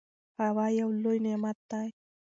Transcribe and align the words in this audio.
هوا 0.41 0.65
یو 0.79 0.89
لوی 1.03 1.17
نعمت 1.25 1.57
دی. 1.69 1.87